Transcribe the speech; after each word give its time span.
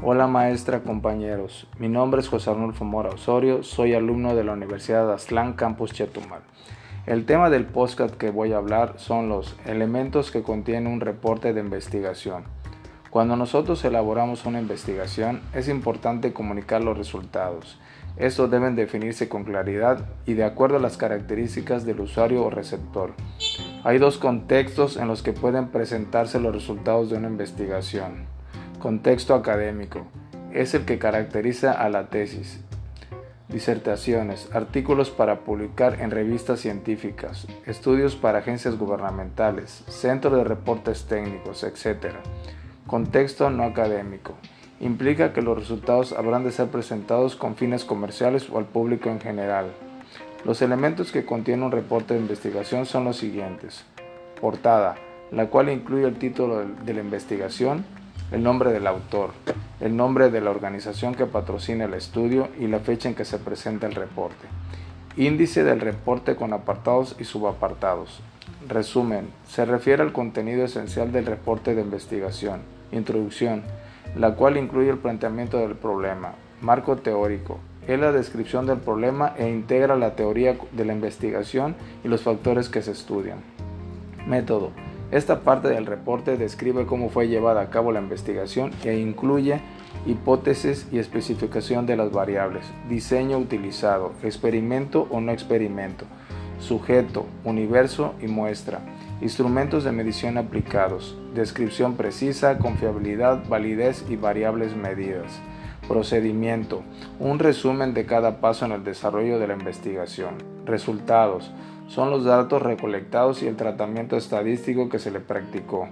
Hola 0.00 0.28
maestra, 0.28 0.84
compañeros. 0.84 1.66
Mi 1.80 1.88
nombre 1.88 2.20
es 2.20 2.28
José 2.28 2.50
Arnulfo 2.50 2.84
Mora 2.84 3.10
Osorio, 3.10 3.64
soy 3.64 3.94
alumno 3.94 4.36
de 4.36 4.44
la 4.44 4.52
Universidad 4.52 5.08
de 5.08 5.14
Aztlán, 5.14 5.54
Campus 5.54 5.92
Chetumal. 5.92 6.42
El 7.06 7.26
tema 7.26 7.50
del 7.50 7.66
podcast 7.66 8.14
que 8.14 8.30
voy 8.30 8.52
a 8.52 8.58
hablar 8.58 8.94
son 8.98 9.28
los 9.28 9.56
elementos 9.66 10.30
que 10.30 10.44
contiene 10.44 10.88
un 10.88 11.00
reporte 11.00 11.52
de 11.52 11.60
investigación. 11.60 12.44
Cuando 13.10 13.34
nosotros 13.34 13.84
elaboramos 13.84 14.46
una 14.46 14.60
investigación, 14.60 15.40
es 15.52 15.68
importante 15.68 16.32
comunicar 16.32 16.84
los 16.84 16.96
resultados. 16.96 17.80
Estos 18.16 18.52
deben 18.52 18.76
definirse 18.76 19.28
con 19.28 19.42
claridad 19.42 20.06
y 20.26 20.34
de 20.34 20.44
acuerdo 20.44 20.76
a 20.76 20.80
las 20.80 20.96
características 20.96 21.84
del 21.84 21.98
usuario 21.98 22.44
o 22.44 22.50
receptor. 22.50 23.14
Hay 23.82 23.98
dos 23.98 24.18
contextos 24.18 24.96
en 24.96 25.08
los 25.08 25.24
que 25.24 25.32
pueden 25.32 25.68
presentarse 25.68 26.38
los 26.38 26.54
resultados 26.54 27.10
de 27.10 27.16
una 27.16 27.26
investigación. 27.26 28.37
Contexto 28.78 29.34
académico. 29.34 30.06
Es 30.52 30.72
el 30.72 30.84
que 30.84 31.00
caracteriza 31.00 31.72
a 31.72 31.88
la 31.88 32.10
tesis. 32.10 32.60
Disertaciones, 33.48 34.48
artículos 34.52 35.10
para 35.10 35.40
publicar 35.40 36.00
en 36.00 36.12
revistas 36.12 36.60
científicas, 36.60 37.48
estudios 37.66 38.14
para 38.14 38.38
agencias 38.38 38.78
gubernamentales, 38.78 39.82
centros 39.88 40.36
de 40.36 40.44
reportes 40.44 41.06
técnicos, 41.06 41.64
etc. 41.64 42.14
Contexto 42.86 43.50
no 43.50 43.64
académico. 43.64 44.34
Implica 44.78 45.32
que 45.32 45.42
los 45.42 45.58
resultados 45.58 46.12
habrán 46.12 46.44
de 46.44 46.52
ser 46.52 46.68
presentados 46.68 47.34
con 47.34 47.56
fines 47.56 47.84
comerciales 47.84 48.48
o 48.48 48.58
al 48.58 48.66
público 48.66 49.10
en 49.10 49.20
general. 49.20 49.72
Los 50.44 50.62
elementos 50.62 51.10
que 51.10 51.24
contiene 51.24 51.64
un 51.64 51.72
reporte 51.72 52.14
de 52.14 52.20
investigación 52.20 52.86
son 52.86 53.02
los 53.02 53.16
siguientes. 53.16 53.84
Portada, 54.40 54.94
la 55.32 55.46
cual 55.46 55.68
incluye 55.68 56.06
el 56.06 56.16
título 56.16 56.64
de 56.64 56.94
la 56.94 57.00
investigación, 57.00 57.84
el 58.30 58.42
nombre 58.42 58.72
del 58.72 58.86
autor, 58.86 59.30
el 59.80 59.96
nombre 59.96 60.30
de 60.30 60.40
la 60.40 60.50
organización 60.50 61.14
que 61.14 61.26
patrocina 61.26 61.86
el 61.86 61.94
estudio 61.94 62.48
y 62.58 62.66
la 62.66 62.80
fecha 62.80 63.08
en 63.08 63.14
que 63.14 63.24
se 63.24 63.38
presenta 63.38 63.86
el 63.86 63.94
reporte. 63.94 64.46
Índice 65.16 65.64
del 65.64 65.80
reporte 65.80 66.36
con 66.36 66.52
apartados 66.52 67.16
y 67.18 67.24
subapartados. 67.24 68.20
Resumen, 68.68 69.28
se 69.46 69.64
refiere 69.64 70.02
al 70.02 70.12
contenido 70.12 70.64
esencial 70.64 71.10
del 71.10 71.26
reporte 71.26 71.74
de 71.74 71.82
investigación. 71.82 72.60
Introducción, 72.92 73.62
la 74.16 74.34
cual 74.34 74.56
incluye 74.56 74.90
el 74.90 74.98
planteamiento 74.98 75.58
del 75.58 75.74
problema. 75.74 76.34
Marco 76.60 76.96
teórico, 76.96 77.58
es 77.86 77.98
la 77.98 78.12
descripción 78.12 78.66
del 78.66 78.78
problema 78.78 79.34
e 79.38 79.48
integra 79.48 79.96
la 79.96 80.14
teoría 80.14 80.56
de 80.72 80.84
la 80.84 80.92
investigación 80.92 81.74
y 82.04 82.08
los 82.08 82.22
factores 82.22 82.68
que 82.68 82.82
se 82.82 82.92
estudian. 82.92 83.38
Método. 84.26 84.72
Esta 85.10 85.40
parte 85.40 85.68
del 85.68 85.86
reporte 85.86 86.36
describe 86.36 86.84
cómo 86.84 87.08
fue 87.08 87.28
llevada 87.28 87.62
a 87.62 87.70
cabo 87.70 87.92
la 87.92 88.00
investigación 88.00 88.72
e 88.84 88.98
incluye 88.98 89.60
hipótesis 90.06 90.86
y 90.92 90.98
especificación 90.98 91.86
de 91.86 91.96
las 91.96 92.12
variables, 92.12 92.66
diseño 92.90 93.38
utilizado, 93.38 94.12
experimento 94.22 95.08
o 95.10 95.22
no 95.22 95.32
experimento, 95.32 96.04
sujeto, 96.60 97.24
universo 97.44 98.14
y 98.20 98.26
muestra, 98.26 98.80
instrumentos 99.22 99.82
de 99.82 99.92
medición 99.92 100.36
aplicados, 100.36 101.16
descripción 101.34 101.94
precisa, 101.94 102.58
confiabilidad, 102.58 103.48
validez 103.48 104.04
y 104.10 104.16
variables 104.16 104.76
medidas. 104.76 105.40
Procedimiento. 105.88 106.82
Un 107.18 107.38
resumen 107.38 107.94
de 107.94 108.04
cada 108.04 108.42
paso 108.42 108.66
en 108.66 108.72
el 108.72 108.84
desarrollo 108.84 109.38
de 109.38 109.46
la 109.46 109.54
investigación. 109.54 110.34
Resultados. 110.66 111.50
Son 111.86 112.10
los 112.10 112.24
datos 112.24 112.60
recolectados 112.60 113.42
y 113.42 113.46
el 113.46 113.56
tratamiento 113.56 114.18
estadístico 114.18 114.90
que 114.90 114.98
se 114.98 115.10
le 115.10 115.20
practicó. 115.20 115.88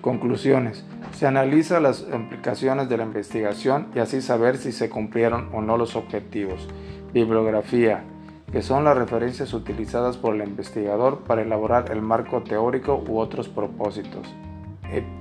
Conclusiones. 0.00 0.84
Se 1.12 1.28
analiza 1.28 1.78
las 1.78 2.04
implicaciones 2.12 2.88
de 2.88 2.96
la 2.96 3.04
investigación 3.04 3.86
y 3.94 4.00
así 4.00 4.20
saber 4.20 4.56
si 4.56 4.72
se 4.72 4.90
cumplieron 4.90 5.48
o 5.52 5.62
no 5.62 5.78
los 5.78 5.94
objetivos. 5.94 6.66
Bibliografía, 7.14 8.02
que 8.50 8.62
son 8.62 8.82
las 8.82 8.98
referencias 8.98 9.54
utilizadas 9.54 10.16
por 10.16 10.34
el 10.34 10.42
investigador 10.42 11.20
para 11.20 11.42
elaborar 11.42 11.92
el 11.92 12.02
marco 12.02 12.42
teórico 12.42 13.00
u 13.08 13.18
otros 13.18 13.48
propósitos. 13.48 14.26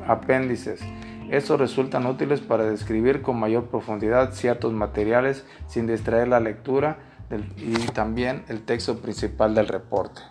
Apéndices 0.08 0.82
estos 1.32 1.60
resultan 1.60 2.06
útiles 2.06 2.42
para 2.42 2.64
describir 2.64 3.22
con 3.22 3.40
mayor 3.40 3.66
profundidad 3.66 4.34
ciertos 4.34 4.74
materiales 4.74 5.46
sin 5.68 5.88
distraer 5.88 6.28
la 6.28 6.40
lectura 6.40 6.98
y 7.58 7.74
también 7.92 8.44
el 8.48 8.62
texto 8.64 9.00
principal 9.00 9.56
del 9.56 9.68
reporte. 9.68 10.22